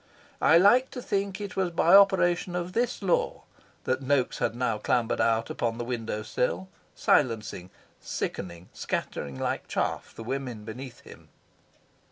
I 0.41 0.57
like 0.57 0.89
to 0.97 0.99
think 0.99 1.39
it 1.39 1.55
was 1.55 1.69
by 1.69 1.93
operation 1.93 2.55
of 2.55 2.73
this 2.73 3.03
law 3.03 3.43
that 3.83 4.01
Noaks 4.01 4.39
had 4.39 4.55
now 4.55 4.79
clambered 4.79 5.21
out 5.21 5.51
upon 5.51 5.77
the 5.77 5.85
window 5.85 6.23
sill, 6.23 6.69
silencing, 6.95 7.69
sickening, 7.99 8.69
scattering 8.73 9.39
like 9.39 9.67
chaff 9.67 10.15
the 10.15 10.23
women 10.23 10.63
beneath 10.65 11.01
him. 11.01 11.29